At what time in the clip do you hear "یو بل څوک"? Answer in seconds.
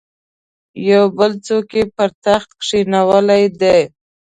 0.91-1.67